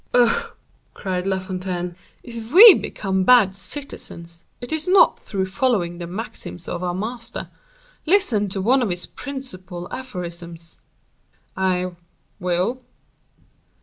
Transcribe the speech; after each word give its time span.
"Oh!" 0.15 0.53
cried 0.95 1.27
La 1.27 1.37
Fontaine, 1.37 1.95
"if 2.23 2.51
we 2.53 2.73
become 2.73 3.23
bad 3.23 3.53
citizens, 3.53 4.43
it 4.59 4.73
is 4.73 4.87
not 4.87 5.19
through 5.19 5.45
following 5.45 5.99
the 5.99 6.07
maxims 6.07 6.67
of 6.67 6.81
our 6.81 6.95
master. 6.95 7.51
Listen 8.07 8.49
to 8.49 8.61
one 8.61 8.81
of 8.81 8.89
his 8.89 9.05
principal 9.05 9.87
aphorisms." 9.93 10.81
"I—will." 11.55 12.81